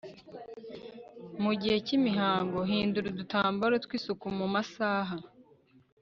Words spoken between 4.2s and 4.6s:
mu